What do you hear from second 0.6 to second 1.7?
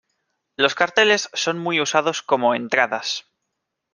carteles son